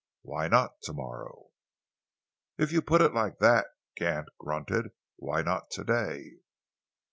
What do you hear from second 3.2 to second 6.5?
that," Gant grunted, "why not to day?"